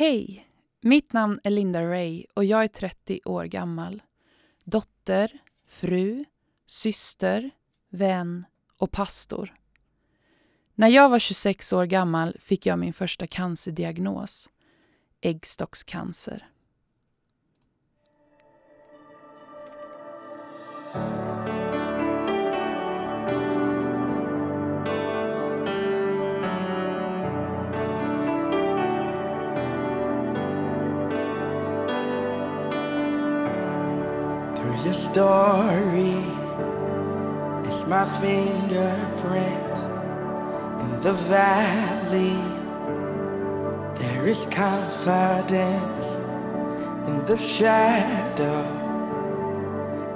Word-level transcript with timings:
Hej! 0.00 0.48
Mitt 0.80 1.12
namn 1.12 1.40
är 1.44 1.50
Linda 1.50 1.82
Ray 1.82 2.24
och 2.34 2.44
jag 2.44 2.64
är 2.64 2.68
30 2.68 3.20
år 3.24 3.44
gammal. 3.44 4.02
Dotter, 4.64 5.38
fru, 5.68 6.24
syster, 6.66 7.50
vän 7.90 8.44
och 8.76 8.90
pastor. 8.90 9.54
När 10.74 10.88
jag 10.88 11.08
var 11.08 11.18
26 11.18 11.72
år 11.72 11.84
gammal 11.84 12.36
fick 12.40 12.66
jag 12.66 12.78
min 12.78 12.92
första 12.92 13.26
cancerdiagnos. 13.26 14.50
Äggstockscancer. 15.20 16.49
Your 34.84 34.94
story 34.94 36.16
is 37.68 37.84
my 37.86 38.04
fingerprint 38.20 39.76
in 40.80 41.00
the 41.02 41.12
valley. 41.28 42.38
There 44.00 44.26
is 44.26 44.46
confidence 44.46 46.06
in 47.06 47.24
the 47.26 47.36
shadow. 47.36 48.64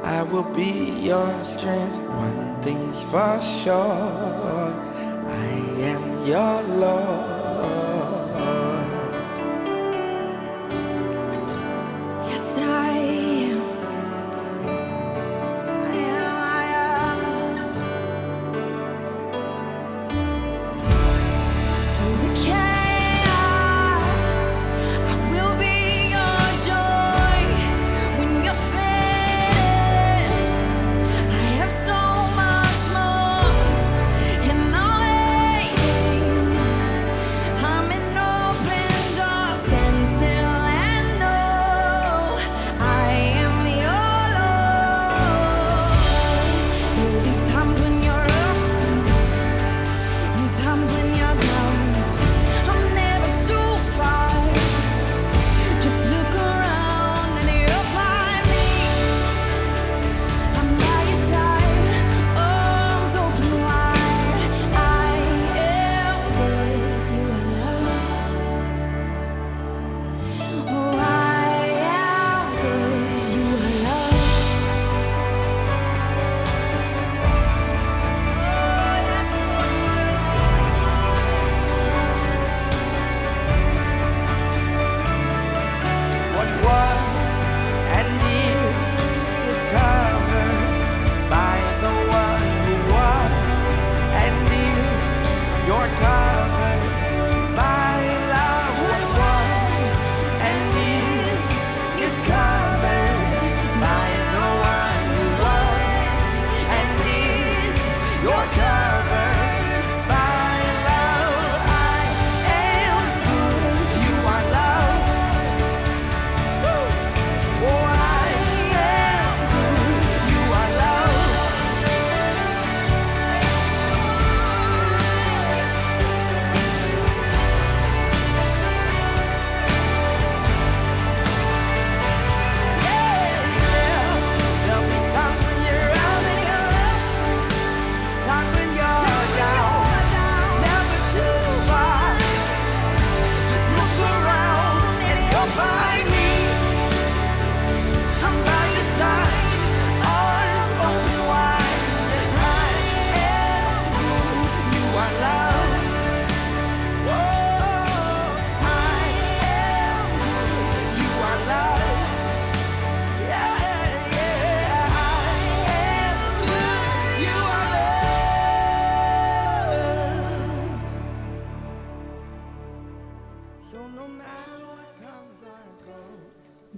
I 0.03 0.23
will 0.23 0.51
be 0.55 0.73
your 1.11 1.45
strength. 1.45 1.99
One 2.27 2.63
thing's 2.63 3.03
for 3.03 3.41
sure. 3.63 4.71
I 5.29 5.49
am 5.93 6.27
your 6.27 6.63
Lord. 6.79 7.34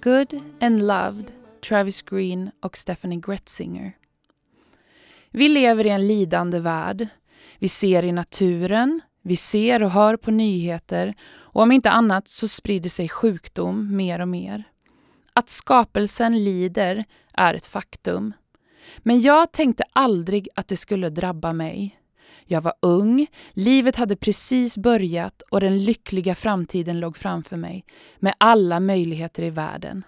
Good 0.07 0.43
and 0.61 0.87
Loved, 0.87 1.33
Travis 1.61 2.03
Green 2.03 2.51
och 2.61 2.77
Stephanie 2.77 3.21
Gretzinger. 3.21 3.93
Vi 5.31 5.49
lever 5.49 5.87
i 5.87 5.89
en 5.89 6.07
lidande 6.07 6.59
värld. 6.59 7.09
Vi 7.59 7.69
ser 7.69 8.03
i 8.03 8.13
naturen, 8.13 9.01
vi 9.23 9.37
ser 9.37 9.83
och 9.83 9.91
hör 9.91 10.17
på 10.17 10.31
nyheter 10.31 11.15
och 11.29 11.63
om 11.63 11.73
inte 11.73 11.91
annat 11.91 12.29
så 12.29 12.49
sprider 12.49 12.89
sig 12.89 13.09
sjukdom 13.09 13.97
mer 13.97 14.21
och 14.21 14.29
mer. 14.29 14.65
Att 15.33 15.49
skapelsen 15.49 16.45
lider 16.45 17.05
är 17.33 17.55
ett 17.55 17.67
faktum. 17.67 18.33
Men 18.99 19.21
jag 19.21 19.53
tänkte 19.53 19.85
aldrig 19.93 20.49
att 20.55 20.69
det 20.69 20.77
skulle 20.77 21.11
drabba 21.11 21.53
mig. 21.53 22.01
Jag 22.49 22.61
var 22.61 22.75
ung, 22.83 23.27
livet 23.53 23.97
hade 23.97 24.17
precis 24.17 24.77
börjat 24.79 25.43
och 25.51 25.61
den 25.61 25.85
lyckliga 25.85 26.35
framtiden 26.35 27.01
låg 27.01 27.17
framför 27.17 27.57
mig 27.57 27.85
med 28.19 28.35
alla 28.39 28.81
möjligheter 28.81 29.43
i 29.43 29.51
världen. 29.51 30.05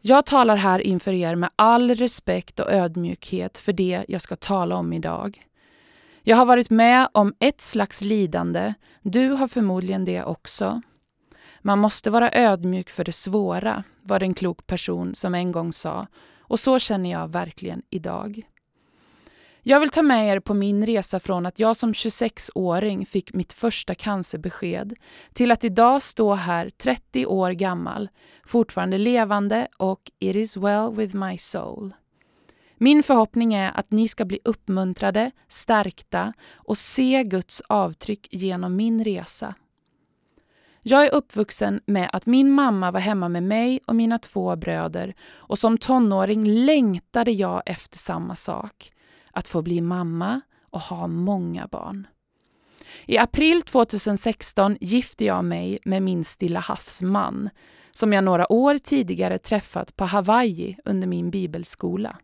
Jag 0.00 0.26
talar 0.26 0.56
här 0.56 0.78
inför 0.78 1.12
er 1.12 1.34
med 1.34 1.50
all 1.56 1.94
respekt 1.94 2.60
och 2.60 2.72
ödmjukhet 2.72 3.58
för 3.58 3.72
det 3.72 4.04
jag 4.08 4.20
ska 4.20 4.36
tala 4.36 4.76
om 4.76 4.92
idag. 4.92 5.46
Jag 6.22 6.36
har 6.36 6.46
varit 6.46 6.70
med 6.70 7.08
om 7.12 7.34
ett 7.38 7.60
slags 7.60 8.02
lidande, 8.02 8.74
du 9.02 9.28
har 9.28 9.48
förmodligen 9.48 10.04
det 10.04 10.24
också. 10.24 10.82
Man 11.62 11.78
måste 11.78 12.10
vara 12.10 12.32
ödmjuk 12.32 12.90
för 12.90 13.04
det 13.04 13.12
svåra, 13.12 13.84
var 14.02 14.18
det 14.18 14.26
en 14.26 14.34
klok 14.34 14.66
person 14.66 15.14
som 15.14 15.34
en 15.34 15.52
gång 15.52 15.72
sa, 15.72 16.06
och 16.38 16.60
så 16.60 16.78
känner 16.78 17.10
jag 17.10 17.32
verkligen 17.32 17.82
idag. 17.90 18.42
Jag 19.62 19.80
vill 19.80 19.90
ta 19.90 20.02
med 20.02 20.28
er 20.28 20.40
på 20.40 20.54
min 20.54 20.86
resa 20.86 21.20
från 21.20 21.46
att 21.46 21.58
jag 21.58 21.76
som 21.76 21.92
26-åring 21.92 23.06
fick 23.06 23.34
mitt 23.34 23.52
första 23.52 23.94
cancerbesked 23.94 24.94
till 25.32 25.50
att 25.50 25.64
idag 25.64 26.02
stå 26.02 26.34
här 26.34 26.68
30 26.68 27.26
år 27.26 27.50
gammal, 27.50 28.08
fortfarande 28.46 28.98
levande 28.98 29.68
och 29.76 30.10
it 30.18 30.36
is 30.36 30.56
well 30.56 30.90
with 30.92 31.16
my 31.16 31.38
soul. 31.38 31.94
Min 32.76 33.02
förhoppning 33.02 33.54
är 33.54 33.78
att 33.78 33.90
ni 33.90 34.08
ska 34.08 34.24
bli 34.24 34.38
uppmuntrade, 34.44 35.30
stärkta 35.48 36.32
och 36.54 36.78
se 36.78 37.24
Guds 37.24 37.62
avtryck 37.68 38.28
genom 38.30 38.76
min 38.76 39.04
resa. 39.04 39.54
Jag 40.82 41.06
är 41.06 41.14
uppvuxen 41.14 41.80
med 41.86 42.10
att 42.12 42.26
min 42.26 42.50
mamma 42.50 42.90
var 42.90 43.00
hemma 43.00 43.28
med 43.28 43.42
mig 43.42 43.80
och 43.86 43.96
mina 43.96 44.18
två 44.18 44.56
bröder 44.56 45.14
och 45.32 45.58
som 45.58 45.78
tonåring 45.78 46.44
längtade 46.44 47.30
jag 47.30 47.62
efter 47.66 47.98
samma 47.98 48.36
sak. 48.36 48.92
Att 49.32 49.48
få 49.48 49.62
bli 49.62 49.80
mamma 49.80 50.40
och 50.70 50.80
ha 50.80 51.06
många 51.06 51.66
barn. 51.66 52.06
I 53.06 53.18
april 53.18 53.62
2016 53.62 54.76
gifte 54.80 55.24
jag 55.24 55.44
mig 55.44 55.78
med 55.84 56.02
min 56.02 56.24
Stilla 56.24 56.60
havsman 56.60 57.50
som 57.92 58.12
jag 58.12 58.24
några 58.24 58.52
år 58.52 58.78
tidigare 58.78 59.38
träffat 59.38 59.96
på 59.96 60.04
Hawaii 60.04 60.76
under 60.84 61.08
min 61.08 61.30
bibelskola. 61.30 62.18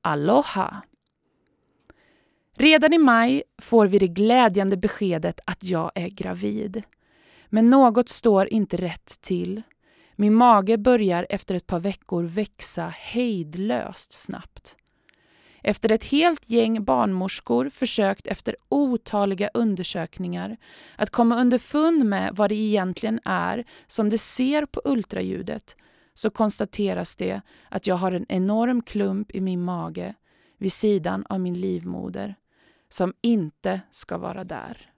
Aloha! 0.00 0.82
Redan 2.54 2.92
i 2.92 2.98
maj 2.98 3.42
får 3.62 3.86
vi 3.86 3.98
det 3.98 4.08
glädjande 4.08 4.76
beskedet 4.76 5.40
att 5.44 5.64
jag 5.64 5.90
är 5.94 6.08
gravid. 6.08 6.82
Men 7.46 7.70
något 7.70 8.08
står 8.08 8.48
inte 8.48 8.76
rätt 8.76 9.20
till. 9.20 9.62
Min 10.16 10.34
mage 10.34 10.78
börjar 10.78 11.26
efter 11.30 11.54
ett 11.54 11.66
par 11.66 11.80
veckor 11.80 12.22
växa 12.22 12.92
hejdlöst 12.96 14.12
snabbt. 14.12 14.76
Efter 15.62 15.92
ett 15.92 16.04
helt 16.04 16.50
gäng 16.50 16.84
barnmorskor 16.84 17.68
försökt 17.68 18.26
efter 18.26 18.56
otaliga 18.68 19.50
undersökningar 19.54 20.56
att 20.96 21.10
komma 21.10 21.40
underfund 21.40 22.04
med 22.04 22.36
vad 22.36 22.50
det 22.50 22.54
egentligen 22.54 23.20
är 23.24 23.64
som 23.86 24.10
det 24.10 24.18
ser 24.18 24.66
på 24.66 24.82
ultraljudet 24.84 25.76
så 26.14 26.30
konstateras 26.30 27.16
det 27.16 27.40
att 27.68 27.86
jag 27.86 27.96
har 27.96 28.12
en 28.12 28.26
enorm 28.28 28.82
klump 28.82 29.30
i 29.34 29.40
min 29.40 29.64
mage 29.64 30.14
vid 30.58 30.72
sidan 30.72 31.26
av 31.28 31.40
min 31.40 31.60
livmoder 31.60 32.34
som 32.88 33.14
inte 33.20 33.80
ska 33.90 34.18
vara 34.18 34.44
där. 34.44 34.92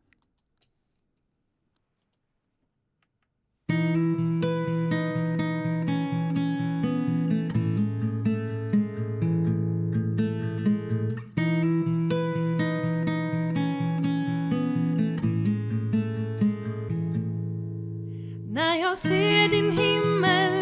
När 18.61 18.77
jag 18.77 18.97
ser 18.97 19.49
din 19.49 19.79
himmel, 19.79 20.60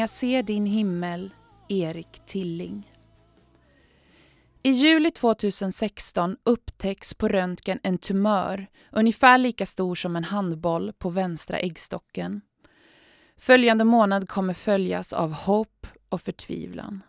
När 0.00 0.02
jag 0.02 0.10
ser 0.10 0.42
din 0.42 0.66
himmel, 0.66 1.30
Erik 1.68 2.26
Tilling. 2.26 2.92
I 4.62 4.70
juli 4.70 5.10
2016 5.10 6.36
upptäcks 6.44 7.14
på 7.14 7.28
röntgen 7.28 7.78
en 7.82 7.98
tumör 7.98 8.66
ungefär 8.92 9.38
lika 9.38 9.66
stor 9.66 9.94
som 9.94 10.16
en 10.16 10.24
handboll 10.24 10.92
på 10.98 11.10
vänstra 11.10 11.58
äggstocken. 11.58 12.40
Följande 13.36 13.84
månad 13.84 14.28
kommer 14.28 14.54
följas 14.54 15.12
av 15.12 15.32
hopp 15.32 15.86
och 16.08 16.20
förtvivlan. 16.20 17.02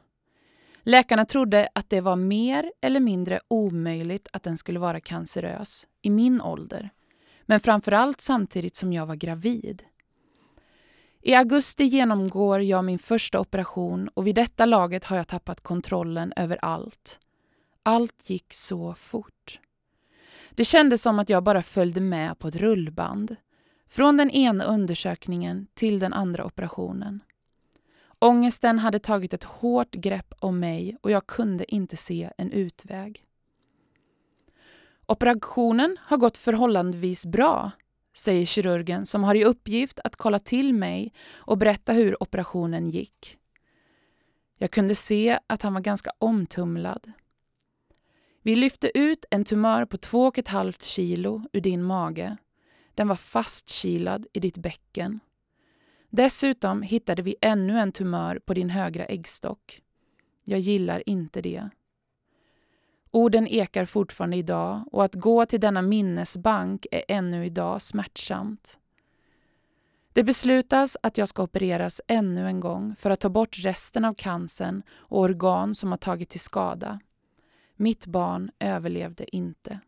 Läkarna 0.82 1.26
trodde 1.26 1.70
att 1.76 1.90
det 1.90 2.02
var 2.02 2.16
mer 2.16 2.72
eller 2.82 3.00
mindre 3.00 3.40
omöjligt 3.48 4.28
att 4.34 4.44
den 4.44 4.58
skulle 4.58 4.80
vara 4.80 5.00
cancerös 5.00 5.88
i 6.02 6.10
min 6.10 6.42
ålder. 6.42 6.90
Men 7.46 7.60
framförallt 7.60 8.22
samtidigt 8.22 8.76
som 8.76 8.94
jag 8.94 9.06
var 9.06 9.16
gravid. 9.16 9.84
I 11.24 11.34
augusti 11.36 11.84
genomgår 11.84 12.62
jag 12.62 12.86
min 12.86 13.00
första 13.00 13.40
operation 13.40 14.08
och 14.14 14.28
vid 14.28 14.36
detta 14.36 14.66
laget 14.66 15.04
har 15.04 15.18
jag 15.18 15.28
tappat 15.28 15.62
kontrollen 15.62 16.34
över 16.36 16.60
allt. 16.62 17.20
Allt 17.84 18.30
gick 18.30 18.54
så 18.54 18.94
fort. 18.94 19.60
Det 20.50 20.66
kändes 20.66 21.02
som 21.02 21.20
att 21.20 21.30
jag 21.30 21.44
bara 21.44 21.64
följde 21.64 22.02
med 22.02 22.40
på 22.40 22.48
ett 22.48 22.56
rullband. 22.56 23.36
Från 23.88 24.18
den 24.18 24.30
ena 24.30 24.64
undersökningen 24.64 25.68
till 25.74 26.00
den 26.00 26.14
andra 26.14 26.46
operationen. 26.46 27.20
Ångesten 28.20 28.80
hade 28.80 29.00
tagit 29.00 29.34
ett 29.34 29.44
hårt 29.44 29.92
grepp 29.92 30.34
om 30.40 30.60
mig 30.60 30.98
och 31.02 31.12
jag 31.12 31.28
kunde 31.28 31.76
inte 31.76 31.98
se 31.98 32.30
en 32.38 32.52
utväg. 32.52 33.26
Operationen 35.06 35.98
har 36.02 36.18
gått 36.18 36.38
förhållandevis 36.38 37.26
bra, 37.26 37.72
säger 38.14 38.46
kirurgen 38.46 39.06
som 39.06 39.24
har 39.24 39.36
i 39.36 39.44
uppgift 39.44 40.00
att 40.04 40.16
kolla 40.16 40.40
till 40.40 40.74
mig 40.74 41.14
och 41.34 41.58
berätta 41.58 41.94
hur 41.94 42.24
operationen 42.24 42.90
gick. 42.90 43.38
Jag 44.58 44.72
kunde 44.72 44.96
se 44.96 45.40
att 45.48 45.62
han 45.62 45.74
var 45.74 45.82
ganska 45.82 46.12
omtumlad. 46.18 47.12
Vi 48.42 48.56
lyfte 48.56 49.00
ut 49.00 49.26
en 49.30 49.46
tumör 49.46 49.86
på 49.86 49.98
2,5 49.98 50.76
kilo 50.80 51.44
ur 51.54 51.62
din 51.62 51.84
mage. 51.84 52.38
Den 52.96 53.08
var 53.08 53.16
fastkilad 53.16 54.28
i 54.34 54.40
ditt 54.40 54.58
bäcken. 54.58 55.20
Dessutom 56.10 56.82
hittade 56.82 57.22
vi 57.22 57.36
ännu 57.42 57.80
en 57.80 57.92
tumör 57.92 58.40
på 58.46 58.54
din 58.54 58.70
högra 58.70 59.06
äggstock. 59.06 59.82
Jag 60.46 60.60
gillar 60.60 61.10
inte 61.10 61.42
det. 61.42 61.70
Orden 63.12 63.48
ekar 63.48 63.86
fortfarande 63.86 64.38
idag 64.38 64.84
och 64.92 65.04
att 65.04 65.16
gå 65.16 65.46
till 65.46 65.60
denna 65.60 65.82
minnesbank 65.82 66.88
är 66.92 67.04
ännu 67.08 67.46
idag 67.46 67.82
smärtsamt. 67.82 68.78
Det 70.14 70.24
beslutas 70.24 70.98
att 71.04 71.18
jag 71.18 71.28
ska 71.28 71.44
opereras 71.44 72.02
ännu 72.08 72.48
en 72.48 72.60
gång 72.60 72.96
för 72.96 73.10
att 73.10 73.20
ta 73.20 73.30
bort 73.30 73.60
resten 73.60 74.06
av 74.06 74.14
cancern 74.14 74.84
och 74.92 75.20
organ 75.20 75.76
som 75.76 75.92
har 75.92 75.98
tagit 75.98 76.30
till 76.30 76.40
skada. 76.40 77.00
Mitt 77.76 78.06
barn 78.06 78.52
överlevde 78.60 79.36
inte. 79.36 79.80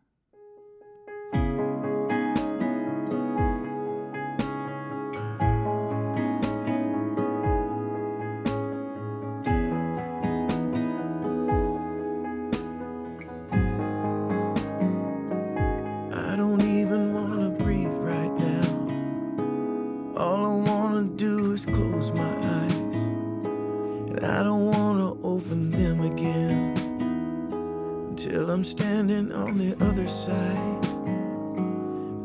I'm 28.64 28.70
standing 28.70 29.30
on 29.30 29.58
the 29.58 29.76
other 29.84 30.08
side. 30.08 30.86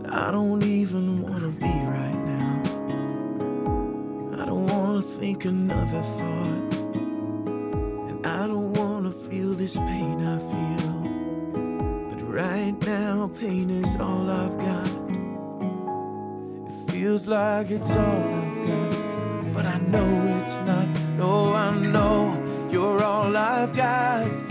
I 0.10 0.32
don't 0.32 0.64
even 0.64 1.22
wanna 1.22 1.50
be 1.50 1.66
right 1.66 2.20
now. 2.34 2.62
I 4.42 4.46
don't 4.46 4.68
wanna 4.68 5.02
think 5.02 5.44
another 5.44 6.02
thought. 6.02 6.74
And 8.10 8.26
I 8.26 8.48
don't 8.48 8.72
wanna 8.72 9.12
feel 9.12 9.54
this 9.54 9.76
pain 9.76 10.26
I 10.26 10.38
feel. 10.54 10.94
But 12.10 12.22
right 12.24 12.76
now, 12.86 13.30
pain 13.38 13.70
is 13.70 13.98
all 13.98 14.30
I've 14.30 14.58
got. 14.58 14.92
It 16.68 16.90
feels 16.90 17.28
like 17.28 17.70
it's 17.70 17.92
all 17.92 18.24
I've 18.42 18.66
got. 18.66 19.54
But 19.54 19.66
I 19.66 19.78
know 19.80 20.40
it's 20.42 20.58
not. 20.60 20.88
No, 21.18 21.54
I 21.54 21.72
know 21.82 22.42
you're 22.72 23.04
all 23.04 23.36
I've 23.36 23.76
got. 23.76 24.49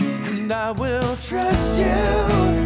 And 0.49 0.55
I 0.55 0.71
will 0.71 1.15
trust 1.17 1.79
you. 1.79 2.58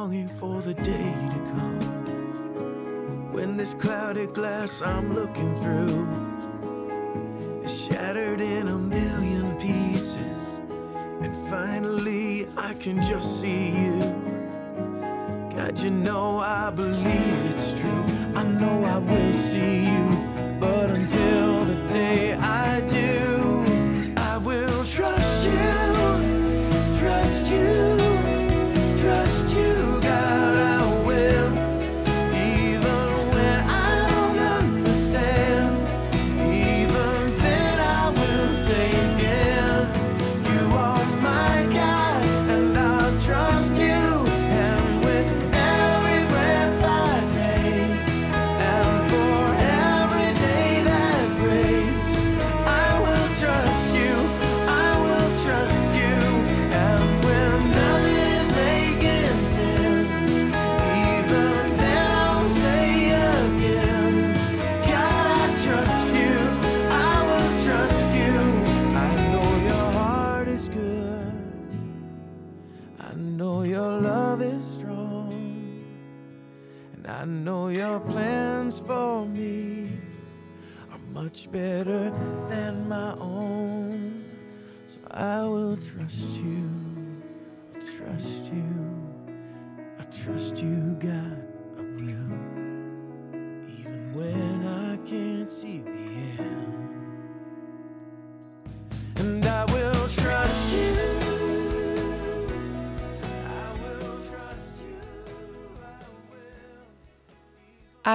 Longing 0.00 0.28
for 0.28 0.62
the 0.62 0.72
day 0.72 1.12
to 1.30 1.38
come 1.52 1.80
when 3.32 3.58
this 3.58 3.74
clouded 3.74 4.32
glass 4.32 4.80
I'm 4.80 5.14
looking 5.14 5.54
through 5.56 6.08
is 7.62 7.84
shattered 7.84 8.40
in 8.40 8.68
a 8.68 8.78
million 8.78 9.54
pieces. 9.58 10.62
And 11.20 11.36
finally, 11.50 12.48
I 12.56 12.72
can 12.80 13.02
just 13.02 13.40
see 13.40 13.68
you. 13.68 13.98
God, 15.54 15.78
you 15.78 15.90
know 15.90 16.38
I 16.38 16.70
believe 16.70 17.44
it's 17.52 17.78
true. 17.78 18.04
I 18.34 18.42
know 18.44 18.84
I 18.84 18.96
will 18.96 19.34
see 19.34 19.84
you. 19.84 19.99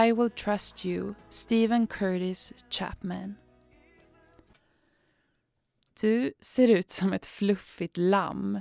I 0.06 0.12
will 0.12 0.30
trust 0.30 0.86
you, 0.86 1.14
Stephen 1.30 1.88
Curtis 1.88 2.54
Chapman. 2.70 3.36
Du 6.02 6.34
ser 6.40 6.68
ut 6.68 6.90
som 6.90 7.14
ett 7.14 7.26
fluffigt 7.26 7.98
lamm, 7.98 8.60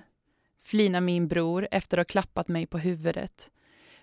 flinar 0.62 1.00
min 1.00 1.28
bror 1.28 1.68
efter 1.70 1.98
att 1.98 2.08
ha 2.08 2.12
klappat 2.12 2.48
mig 2.48 2.66
på 2.66 2.78
huvudet. 2.78 3.50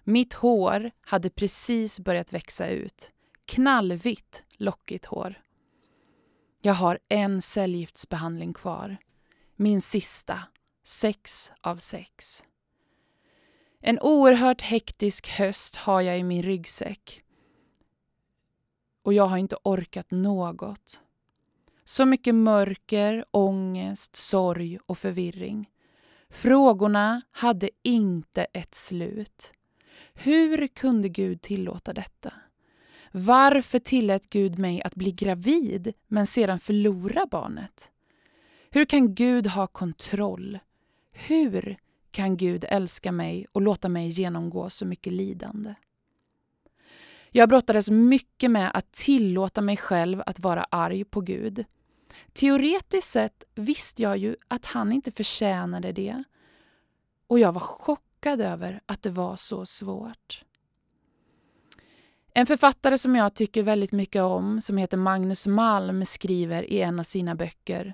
Mitt 0.03 0.33
hår 0.33 0.91
hade 1.01 1.29
precis 1.29 1.99
börjat 1.99 2.33
växa 2.33 2.67
ut. 2.67 3.11
Knallvitt, 3.45 4.43
lockigt 4.57 5.05
hår. 5.05 5.41
Jag 6.61 6.73
har 6.73 6.99
en 7.09 7.41
cellgiftsbehandling 7.41 8.53
kvar. 8.53 8.97
min 9.55 9.81
sista, 9.81 10.39
sex 10.83 11.51
av 11.61 11.77
sex. 11.77 12.43
En 13.79 13.99
oerhört 13.99 14.61
hektisk 14.61 15.29
höst 15.29 15.75
har 15.75 16.01
jag 16.01 16.19
i 16.19 16.23
min 16.23 16.43
ryggsäck. 16.43 17.23
Och 19.03 19.13
jag 19.13 19.27
har 19.27 19.37
inte 19.37 19.57
orkat 19.63 20.11
något. 20.11 21.01
Så 21.83 22.05
mycket 22.05 22.35
mörker, 22.35 23.25
ångest, 23.31 24.15
sorg 24.15 24.79
och 24.85 24.97
förvirring. 24.97 25.69
Frågorna 26.29 27.21
hade 27.31 27.69
inte 27.83 28.43
ett 28.43 28.75
slut. 28.75 29.53
Hur 30.13 30.67
kunde 30.67 31.09
Gud 31.09 31.41
tillåta 31.41 31.93
detta? 31.93 32.33
Varför 33.11 33.79
tillät 33.79 34.29
Gud 34.29 34.59
mig 34.59 34.81
att 34.81 34.95
bli 34.95 35.11
gravid 35.11 35.93
men 36.07 36.27
sedan 36.27 36.59
förlora 36.59 37.25
barnet? 37.31 37.91
Hur 38.69 38.85
kan 38.85 39.15
Gud 39.15 39.47
ha 39.47 39.67
kontroll? 39.67 40.59
Hur 41.11 41.77
kan 42.11 42.37
Gud 42.37 42.65
älska 42.67 43.11
mig 43.11 43.47
och 43.51 43.61
låta 43.61 43.89
mig 43.89 44.07
genomgå 44.07 44.69
så 44.69 44.85
mycket 44.85 45.13
lidande? 45.13 45.75
Jag 47.33 47.49
brottades 47.49 47.89
mycket 47.89 48.51
med 48.51 48.71
att 48.73 48.91
tillåta 48.91 49.61
mig 49.61 49.77
själv 49.77 50.23
att 50.25 50.39
vara 50.39 50.63
arg 50.63 51.03
på 51.03 51.21
Gud. 51.21 51.65
Teoretiskt 52.33 53.07
sett 53.07 53.43
visste 53.55 54.01
jag 54.01 54.17
ju 54.17 54.35
att 54.47 54.65
han 54.65 54.91
inte 54.91 55.11
förtjänade 55.11 55.91
det 55.91 56.23
och 57.27 57.39
jag 57.39 57.51
var 57.51 57.61
chockad 57.61 58.41
över 58.41 58.81
att 58.85 59.01
det 59.01 59.09
var 59.09 59.35
så 59.35 59.65
svårt. 59.65 60.43
En 62.33 62.45
författare 62.45 62.97
som 62.97 63.15
jag 63.15 63.33
tycker 63.33 63.63
väldigt 63.63 63.91
mycket 63.91 64.21
om, 64.21 64.61
som 64.61 64.77
heter 64.77 64.97
Magnus 64.97 65.47
Malm, 65.47 66.05
skriver 66.05 66.63
i 66.63 66.81
en 66.81 66.99
av 66.99 67.03
sina 67.03 67.35
böcker 67.35 67.93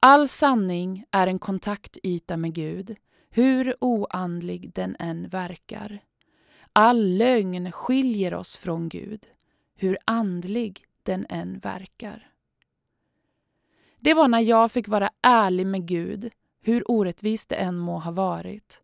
All 0.00 0.28
sanning 0.28 1.04
är 1.10 1.26
en 1.26 1.38
kontaktyta 1.38 2.36
med 2.36 2.54
Gud, 2.54 2.96
hur 3.30 3.74
oandlig 3.80 4.74
den 4.74 4.96
än 4.98 5.28
verkar. 5.28 6.00
All 6.72 7.16
lögn 7.16 7.72
skiljer 7.72 8.34
oss 8.34 8.56
från 8.56 8.88
Gud, 8.88 9.26
hur 9.74 9.98
andlig 10.04 10.84
den 11.02 11.26
än 11.28 11.58
verkar. 11.58 12.30
Det 14.00 14.14
var 14.14 14.28
när 14.28 14.40
jag 14.40 14.72
fick 14.72 14.88
vara 14.88 15.10
ärlig 15.22 15.66
med 15.66 15.88
Gud, 15.88 16.30
hur 16.62 16.90
orättvist 16.90 17.48
det 17.48 17.54
än 17.54 17.78
må 17.78 17.98
ha 17.98 18.10
varit, 18.10 18.82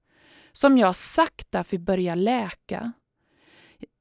som 0.52 0.78
jag 0.78 0.94
sakta 0.94 1.64
fick 1.64 1.80
börja 1.80 2.14
läka. 2.14 2.92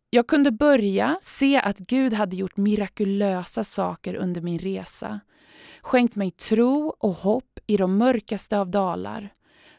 Jag 0.10 0.28
kunde 0.28 0.52
börja 0.52 1.20
se 1.22 1.58
att 1.58 1.78
Gud 1.78 2.14
hade 2.14 2.36
gjort 2.36 2.58
mirakulösa 2.58 3.64
saker 3.64 4.16
under 4.16 4.42
min 4.42 4.60
resa, 4.60 5.20
skänkt 5.82 6.16
mig 6.16 6.32
tro 6.32 6.96
och 7.00 7.14
hopp 7.14 7.60
i 7.68 7.78
de 7.78 7.98
mörkaste 7.98 8.60
av 8.60 8.70
dalar, 8.70 9.34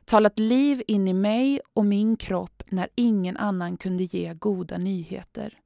talat 0.05 0.39
liv 0.39 0.83
in 0.87 1.09
i 1.09 1.13
mig 1.13 1.61
och 1.75 1.85
min 1.85 2.17
kropp 2.17 2.56
när 2.71 2.89
ingen 2.95 3.37
annan 3.37 3.77
kunde 3.77 4.05
ge 4.05 4.35
goda 4.35 4.79
nyheter. 4.79 5.59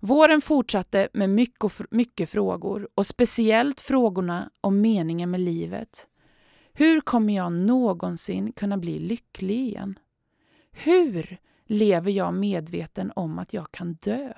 Våren 0.00 0.40
fortsatte 0.40 1.08
med 1.12 1.30
mycket, 1.30 1.72
mycket 1.90 2.30
frågor 2.30 2.88
och 2.94 3.06
speciellt 3.06 3.80
frågorna 3.80 4.50
om 4.60 4.80
meningen 4.80 5.30
med 5.30 5.40
livet. 5.40 6.08
Hur 6.72 7.00
kommer 7.00 7.36
jag 7.36 7.52
någonsin 7.52 8.52
kunna 8.52 8.76
bli 8.78 8.98
lycklig 8.98 9.56
igen? 9.56 9.98
Hur 10.70 11.38
lever 11.64 12.10
jag 12.10 12.34
medveten 12.34 13.12
om 13.16 13.38
att 13.38 13.52
jag 13.52 13.72
kan 13.72 13.94
dö? 13.94 14.32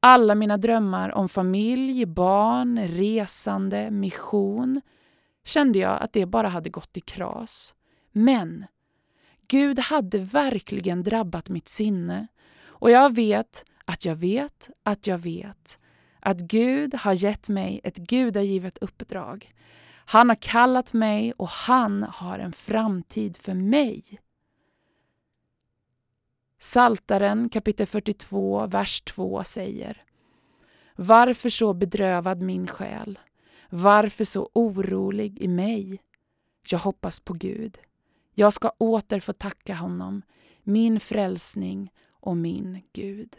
Alla 0.00 0.34
mina 0.34 0.56
drömmar 0.56 1.14
om 1.14 1.28
familj, 1.28 2.06
barn, 2.06 2.88
resande, 2.88 3.90
mission 3.90 4.80
kände 5.44 5.78
jag 5.78 6.02
att 6.02 6.12
det 6.12 6.26
bara 6.26 6.48
hade 6.48 6.70
gått 6.70 6.96
i 6.96 7.00
kras. 7.00 7.74
Men 8.12 8.66
Gud 9.52 9.78
hade 9.78 10.18
verkligen 10.18 11.02
drabbat 11.02 11.48
mitt 11.48 11.68
sinne 11.68 12.26
och 12.66 12.90
jag 12.90 13.14
vet 13.14 13.64
att 13.84 14.04
jag 14.04 14.16
vet 14.16 14.70
att 14.82 15.06
jag 15.06 15.18
vet 15.18 15.78
att 16.20 16.40
Gud 16.40 16.94
har 16.94 17.12
gett 17.12 17.48
mig 17.48 17.80
ett 17.84 17.96
gudagivet 17.96 18.78
uppdrag. 18.78 19.52
Han 19.94 20.28
har 20.28 20.36
kallat 20.36 20.92
mig 20.92 21.32
och 21.32 21.48
han 21.48 22.02
har 22.02 22.38
en 22.38 22.52
framtid 22.52 23.36
för 23.36 23.54
mig. 23.54 24.20
Saltaren 26.58 27.48
kapitel 27.48 27.86
42, 27.86 28.66
vers 28.66 29.00
2 29.00 29.44
säger 29.44 30.04
Varför 30.96 31.48
så 31.48 31.74
bedrövad 31.74 32.42
min 32.42 32.66
själ? 32.66 33.18
Varför 33.70 34.24
så 34.24 34.50
orolig 34.52 35.40
i 35.40 35.48
mig? 35.48 36.02
Jag 36.68 36.78
hoppas 36.78 37.20
på 37.20 37.32
Gud. 37.32 37.78
Jag 38.34 38.52
ska 38.52 38.68
åter 38.78 39.20
få 39.20 39.32
tacka 39.32 39.74
honom, 39.74 40.22
min 40.62 41.00
frälsning 41.00 41.92
och 42.10 42.36
min 42.36 42.82
Gud. 42.92 43.36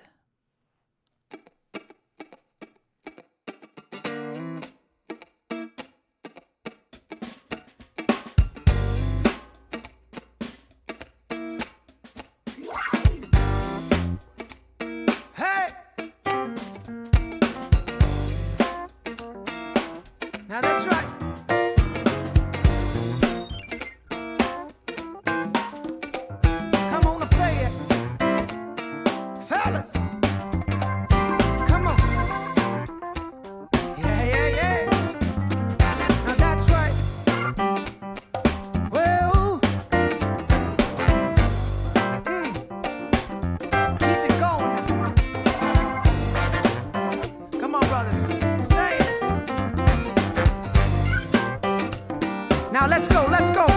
Go, 53.14 53.28
let's 53.30 53.52
go. 53.52 53.68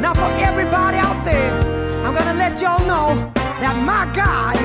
Now 0.00 0.14
for 0.14 0.30
everybody 0.50 0.96
out 0.96 1.22
there, 1.24 1.52
I'm 2.04 2.14
gonna 2.14 2.34
let 2.34 2.60
y'all 2.60 2.84
know 2.86 3.08
that 3.60 3.76
my 3.84 4.04
God, 4.14 4.55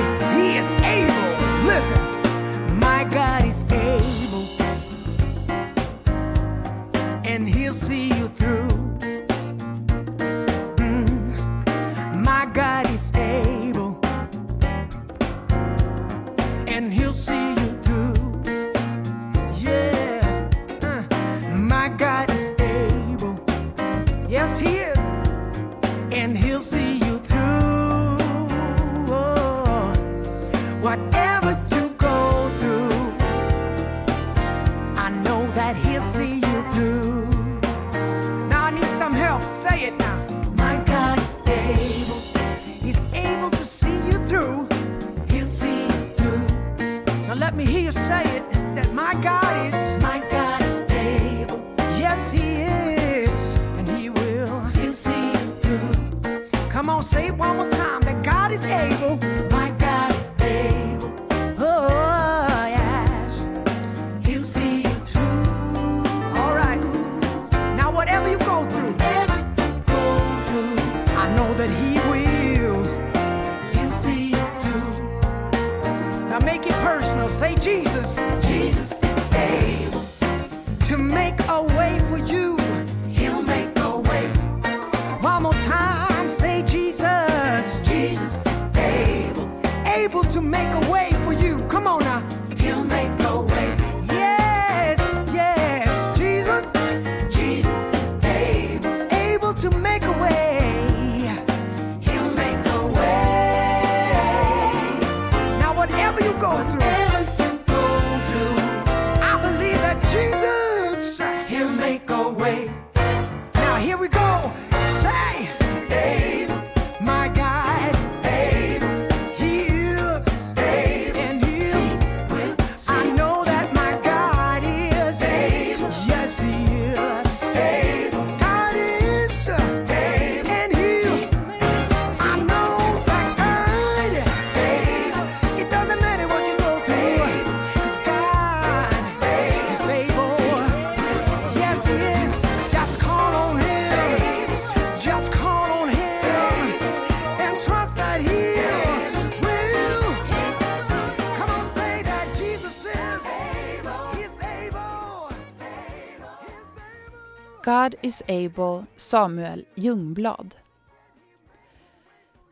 is 158.02 158.22
able 158.28 158.86
Samuel 158.96 159.64
Ljungblad. 159.74 160.54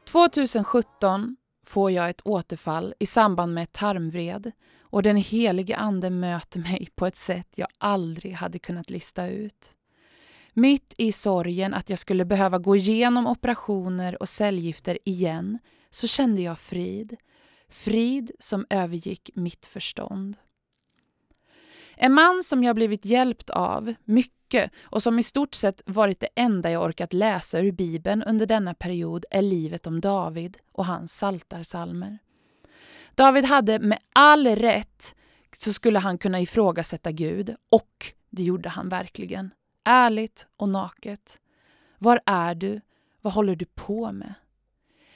2017 0.05 1.37
får 1.67 1.91
jag 1.91 2.11
ett 2.11 2.21
återfall 2.25 2.95
i 2.99 3.07
samband 3.07 3.55
med 3.55 3.63
ett 3.63 3.73
tarmvred 3.73 4.53
och 4.81 5.03
den 5.03 5.17
helige 5.17 5.77
ande 5.77 6.11
möter 6.11 6.61
mig 6.61 6.89
på 6.95 7.07
ett 7.07 7.17
sätt 7.17 7.49
jag 7.55 7.69
aldrig 7.79 8.33
hade 8.33 8.59
kunnat 8.59 8.91
lista 8.91 9.27
ut. 9.27 9.75
Mitt 10.53 10.95
i 10.99 11.13
sorgen 11.13 11.75
att 11.75 11.91
jag 11.91 11.99
skulle 11.99 12.25
behöva 12.25 12.59
gå 12.59 12.77
igenom 12.77 13.27
operationer 13.27 14.23
och 14.23 14.29
cellgifter 14.29 14.99
igen 15.05 15.59
så 15.91 16.07
kände 16.07 16.43
jag 16.43 16.59
frid. 16.59 17.17
Frid 17.69 18.31
som 18.39 18.67
övergick 18.71 19.31
mitt 19.35 19.67
förstånd. 19.67 20.37
En 22.03 22.13
man 22.13 22.43
som 22.43 22.65
jag 22.65 22.77
blivit 22.77 23.05
hjälpt 23.05 23.51
av 23.51 23.95
mycket 24.05 24.73
och 24.83 25.03
som 25.03 25.19
i 25.19 25.23
stort 25.23 25.55
sett 25.55 25.83
varit 25.87 26.21
det 26.21 26.29
enda 26.35 26.71
jag 26.71 26.83
orkat 26.83 27.13
läsa 27.13 27.61
ur 27.61 27.73
Bibeln 27.73 28.23
under 28.23 28.47
denna 28.47 28.75
period 28.75 29.25
är 29.31 29.43
livet 29.43 29.87
om 29.87 30.01
David 30.01 30.57
och 30.73 30.87
hans 30.87 31.13
saltarsalmer. 31.13 32.19
David 33.15 33.45
hade 33.45 33.79
med 33.79 33.99
all 34.13 34.47
rätt 34.47 35.15
så 35.53 35.73
skulle 35.73 35.99
han 35.99 36.19
kunna 36.19 36.41
ifrågasätta 36.41 37.13
Gud 37.13 37.55
och 37.71 38.13
det 38.31 38.43
gjorde 38.43 38.69
han 38.69 38.89
verkligen. 38.89 39.51
Ärligt 39.85 40.49
och 40.57 40.69
naket. 40.69 41.39
Var 41.99 42.21
är 42.27 42.55
du? 42.55 42.81
Vad 43.21 43.33
håller 43.33 43.57
du 43.57 43.65
på 43.65 44.13
med? 44.13 44.35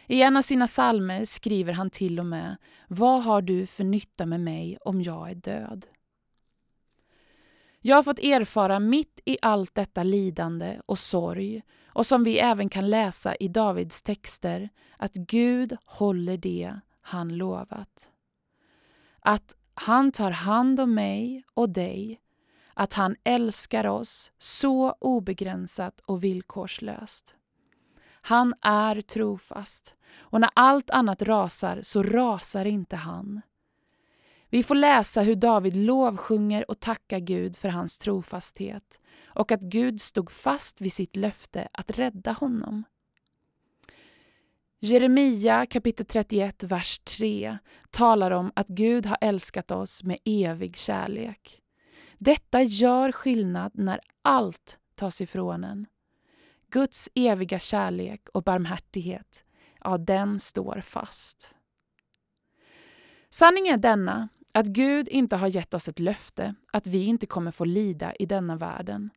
I 0.07 0.23
en 0.23 0.37
av 0.37 0.43
sina 0.43 0.67
salmer 0.67 1.25
skriver 1.25 1.73
han 1.73 1.91
till 1.91 2.21
och 2.21 2.27
med 2.27 2.57
Vad 2.89 3.23
har 3.23 3.43
du 3.43 3.67
för 3.67 3.85
nytta 3.85 4.27
med 4.27 4.41
mig 4.41 4.79
om 4.81 5.03
jag 5.03 5.31
är 5.31 5.35
död? 5.35 5.87
Jag 7.87 7.97
har 7.97 8.03
fått 8.03 8.19
erfara 8.19 8.81
mitt 8.81 9.21
i 9.25 9.39
allt 9.43 9.75
detta 9.75 10.03
lidande 10.03 10.81
och 10.87 10.99
sorg 10.99 11.63
och 11.87 12.07
som 12.07 12.25
vi 12.25 12.39
även 12.39 12.69
kan 12.69 12.91
läsa 12.91 13.35
i 13.35 13.49
Davids 13.49 14.03
texter 14.03 14.69
att 14.97 15.15
Gud 15.15 15.77
håller 15.85 16.37
det 16.37 16.81
han 17.01 17.37
lovat. 17.37 18.11
Att 19.21 19.57
han 19.75 20.13
tar 20.13 20.31
hand 20.31 20.81
om 20.81 20.95
mig 20.95 21.45
och 21.55 21.71
dig, 21.71 22.21
att 22.75 22.93
han 22.93 23.17
älskar 23.25 23.87
oss 23.87 24.33
så 24.39 24.97
obegränsat 25.01 26.01
och 26.01 26.25
villkorslöst. 26.25 27.35
Han 28.07 28.55
är 28.61 29.01
trofast 29.01 29.95
och 30.19 30.41
när 30.41 30.51
allt 30.55 30.91
annat 30.91 31.23
rasar 31.23 31.81
så 31.83 32.03
rasar 32.03 32.65
inte 32.65 32.97
han. 32.97 33.41
Vi 34.55 34.63
får 34.63 34.75
läsa 34.75 35.23
hur 35.23 35.35
David 35.35 35.77
lovsjunger 35.77 36.71
och 36.71 36.81
tackar 36.81 37.19
Gud 37.19 37.57
för 37.57 37.69
hans 37.69 37.99
trofasthet 37.99 39.01
och 39.27 39.53
att 39.53 39.61
Gud 39.61 40.01
stod 40.01 40.31
fast 40.31 40.81
vid 40.81 40.93
sitt 40.93 41.17
löfte 41.17 41.69
att 41.73 41.99
rädda 41.99 42.33
honom. 42.33 42.85
Jeremia 44.81 45.67
kapitel 45.67 46.07
31, 46.07 46.63
vers 46.63 46.99
3 46.99 47.59
talar 47.91 48.31
om 48.31 48.53
att 48.57 48.69
Gud 48.69 49.07
har 49.07 49.19
älskat 49.21 49.71
oss 49.71 50.03
med 50.03 50.19
evig 50.25 50.77
kärlek. 50.77 51.63
Detta 52.19 52.63
gör 52.63 53.13
skillnad 53.13 53.73
när 53.75 54.01
allt 54.23 54.79
tas 54.95 55.21
ifrån 55.21 55.65
en. 55.65 55.87
Guds 56.71 57.09
eviga 57.15 57.59
kärlek 57.59 58.29
och 58.35 58.43
barmhärtighet, 58.43 59.45
ja, 59.85 59.99
den 59.99 60.41
står 60.41 60.81
fast. 60.81 61.55
Sanningen 63.35 63.75
är 63.75 63.79
denna, 63.79 64.29
att 64.55 64.67
Gud 64.67 65.09
inte 65.09 65.37
har 65.37 65.49
gett 65.49 65.75
oss 65.75 65.89
ett 65.89 65.99
löfte 65.99 66.55
att 66.73 66.87
vi 66.87 67.05
inte 67.05 67.27
kommer 67.27 67.51
få 67.51 67.65
lida 67.65 68.15
i 68.15 68.27
denna 68.27 68.57
världen. 68.57 69.11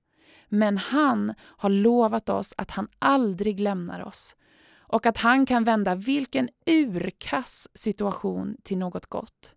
Men 0.49 0.77
han 0.77 1.33
har 1.41 1.69
lovat 1.69 2.29
oss 2.29 2.53
att 2.57 2.71
han 2.71 2.87
aldrig 2.99 3.59
lämnar 3.59 4.03
oss 4.03 4.35
och 4.77 5.05
att 5.05 5.17
han 5.17 5.45
kan 5.45 5.63
vända 5.63 5.95
vilken 5.95 6.49
urkass 6.65 7.67
situation 7.73 8.57
till 8.63 8.77
något 8.77 9.05
gott. 9.05 9.55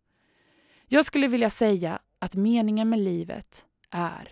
Jag 0.89 1.05
skulle 1.05 1.29
vilja 1.29 1.51
säga 1.51 1.99
att 2.19 2.35
meningen 2.35 2.89
med 2.89 2.99
livet 2.99 3.65
är 3.91 4.29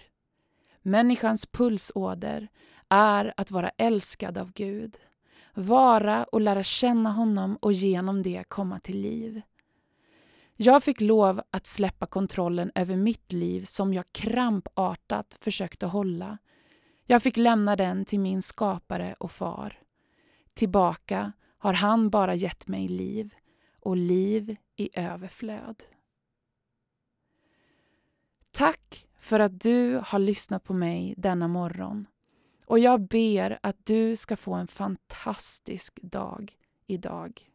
människans 0.83 1.47
pulsåder 1.47 2.49
är 2.89 3.35
att 3.37 3.51
vara 3.51 3.69
älskad 3.69 4.39
av 4.39 4.53
Gud, 4.53 4.97
vara 5.55 6.25
och 6.25 6.41
lära 6.41 6.63
känna 6.63 7.11
honom 7.11 7.57
och 7.57 7.73
genom 7.73 8.23
det 8.23 8.45
komma 8.49 8.81
till 8.81 9.01
liv. 9.01 9.43
Jag 10.61 10.83
fick 10.83 11.01
lov 11.01 11.43
att 11.51 11.67
släppa 11.67 12.07
kontrollen 12.07 12.71
över 12.75 12.97
mitt 12.97 13.33
liv 13.33 13.65
som 13.65 13.95
jag 13.95 14.13
krampartat 14.13 15.39
försökte 15.41 15.87
hålla. 15.87 16.39
Jag 17.07 17.23
fick 17.23 17.37
lämna 17.37 17.77
den 17.77 18.05
till 18.05 18.21
min 18.21 18.43
skapare 18.43 19.15
och 19.19 19.31
far. 19.31 19.79
Tillbaka 20.55 21.33
har 21.59 21.73
han 21.73 22.11
bara 22.11 22.35
gett 22.35 22.69
mig 22.69 22.89
liv 22.89 23.35
och 23.81 23.97
liv 23.97 24.57
i 24.77 24.91
överflöd. 25.01 25.83
Tack 28.51 29.07
för 29.21 29.41
att 29.41 29.61
du 29.61 30.01
har 30.05 30.19
lyssnat 30.19 30.65
på 30.65 30.75
mig 30.75 31.15
denna 31.17 31.49
morgon 31.49 32.07
och 32.67 32.79
jag 32.79 33.01
ber 33.01 33.59
att 33.63 33.87
du 33.87 34.17
ska 34.17 34.37
få 34.37 34.55
en 34.55 34.69
fantastisk 34.69 35.99
dag 36.03 36.53
idag. 36.87 37.51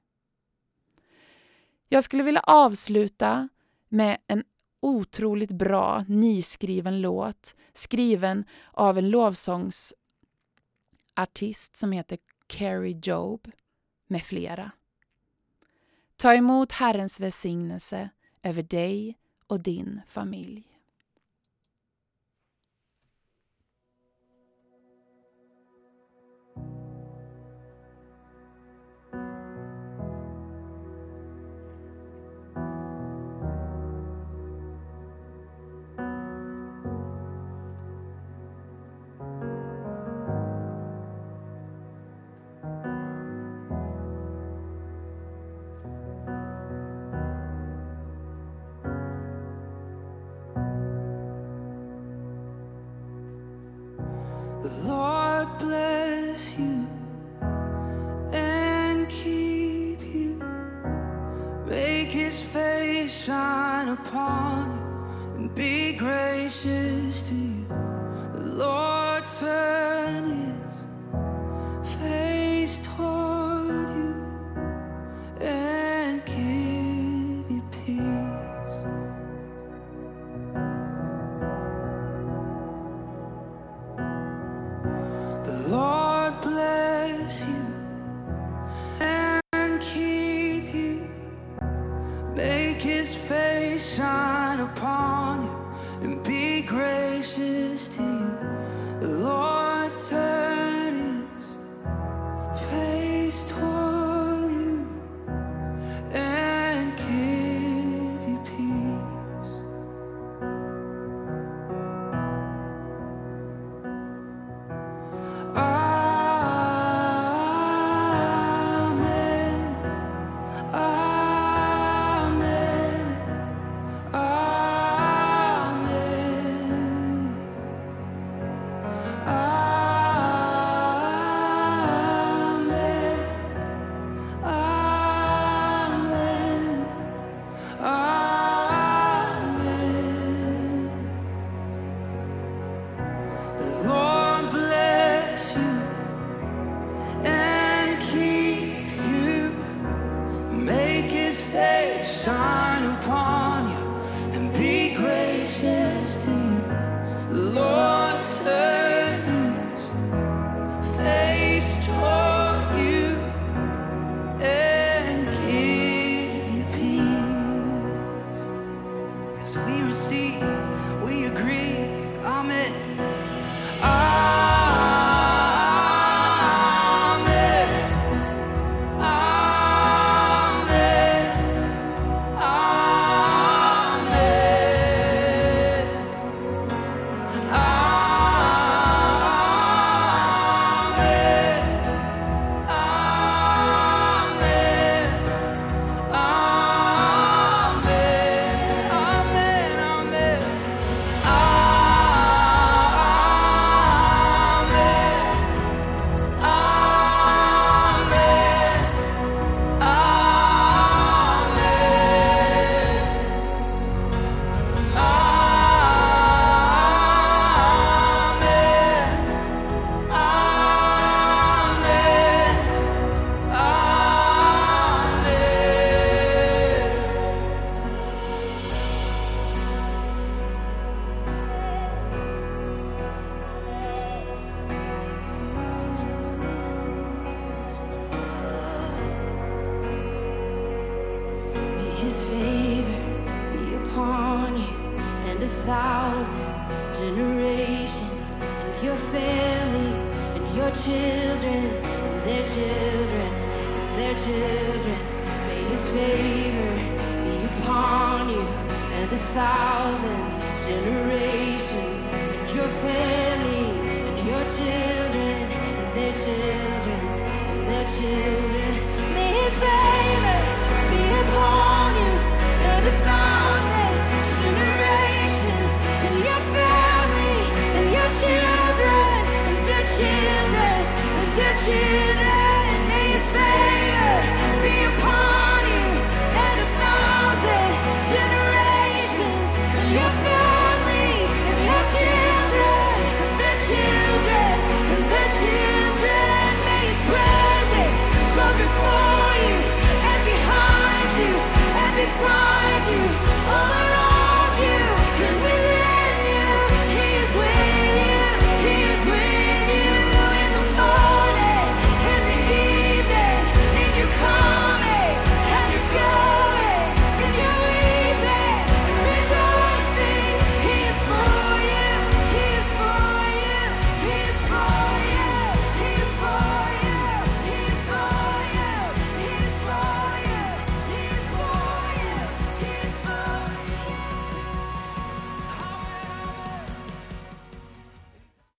Jag 1.93 2.03
skulle 2.03 2.23
vilja 2.23 2.41
avsluta 2.41 3.49
med 3.89 4.17
en 4.27 4.43
otroligt 4.79 5.51
bra 5.51 6.05
nyskriven 6.07 7.01
låt 7.01 7.55
skriven 7.73 8.45
av 8.71 8.97
en 8.97 9.09
lovsångsartist 9.09 11.77
som 11.77 11.91
heter 11.91 12.17
Carrie 12.47 12.99
Job 13.03 13.51
med 14.07 14.23
flera. 14.23 14.71
Ta 16.15 16.33
emot 16.33 16.71
Herrens 16.71 17.19
välsignelse 17.19 18.09
över 18.43 18.63
dig 18.63 19.17
och 19.47 19.63
din 19.63 20.01
familj. 20.07 20.72
his 62.23 62.41
face 62.41 63.25
shine 63.25 63.89
upon 63.89 64.71
you 64.71 65.35
and 65.35 65.53
be 65.53 65.91
gracious 65.91 67.21
to 67.21 67.35
you. 67.35 67.65
The 68.33 68.55
Lord 68.63 69.27
turn 69.27 69.92